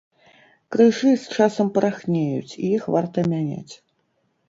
Крыжы 0.75 1.11
з 1.25 1.37
часам 1.37 1.71
парахнеюць 1.77 2.53
і 2.63 2.73
іх 2.75 2.83
варта 2.97 3.31
мяняць. 3.33 3.73